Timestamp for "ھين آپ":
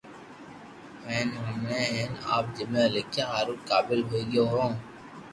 1.93-2.45